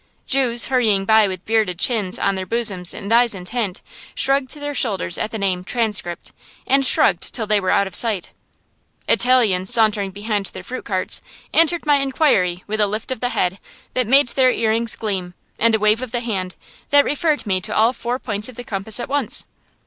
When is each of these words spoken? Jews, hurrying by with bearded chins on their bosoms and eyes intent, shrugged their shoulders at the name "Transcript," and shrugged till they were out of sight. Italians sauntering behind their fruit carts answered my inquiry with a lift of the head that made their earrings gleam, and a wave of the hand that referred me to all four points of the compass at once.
Jews, 0.25 0.65
hurrying 0.69 1.05
by 1.05 1.27
with 1.27 1.45
bearded 1.45 1.77
chins 1.77 2.17
on 2.17 2.33
their 2.33 2.47
bosoms 2.47 2.91
and 2.91 3.13
eyes 3.13 3.35
intent, 3.35 3.83
shrugged 4.15 4.49
their 4.55 4.73
shoulders 4.73 5.15
at 5.15 5.29
the 5.29 5.37
name 5.37 5.63
"Transcript," 5.63 6.31
and 6.65 6.83
shrugged 6.83 7.31
till 7.31 7.45
they 7.45 7.59
were 7.59 7.69
out 7.69 7.85
of 7.85 7.93
sight. 7.93 8.31
Italians 9.07 9.71
sauntering 9.71 10.09
behind 10.09 10.47
their 10.47 10.63
fruit 10.63 10.85
carts 10.85 11.21
answered 11.53 11.85
my 11.85 11.97
inquiry 11.97 12.63
with 12.65 12.79
a 12.81 12.87
lift 12.87 13.11
of 13.11 13.19
the 13.19 13.29
head 13.29 13.59
that 13.93 14.07
made 14.07 14.29
their 14.29 14.49
earrings 14.49 14.95
gleam, 14.95 15.35
and 15.59 15.75
a 15.75 15.79
wave 15.79 16.01
of 16.01 16.09
the 16.09 16.21
hand 16.21 16.55
that 16.89 17.05
referred 17.05 17.45
me 17.45 17.61
to 17.61 17.75
all 17.75 17.93
four 17.93 18.17
points 18.17 18.49
of 18.49 18.55
the 18.55 18.63
compass 18.63 18.99
at 18.99 19.07
once. 19.07 19.45